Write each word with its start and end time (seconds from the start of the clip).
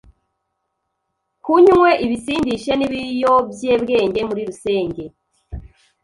kunywe 1.43 1.89
ibisindishe 2.05 2.71
n’ibiyobyebwenge 2.75 4.19
muri 4.29 4.41
rusenge, 4.49 5.03